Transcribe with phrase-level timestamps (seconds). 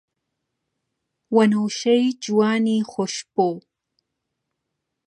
[1.35, 3.47] وەنەوشەی جوانی خۆشبۆ